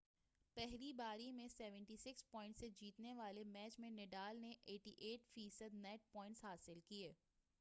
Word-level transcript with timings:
پہلی 0.57 0.91
باری 0.93 1.31
میں 1.31 1.47
76 1.51 2.23
پوائنٹس 2.31 2.59
سے 2.59 2.69
جیتنے 2.69 3.13
والے 3.13 3.43
میچ 3.43 3.79
میں 3.79 3.89
نڈال 3.89 4.41
نے 4.41 4.53
%88 4.67 5.73
نیٹ 5.73 6.11
پوائنٹس 6.11 6.43
حاصل 6.43 6.79
کیے۔ 6.87 7.11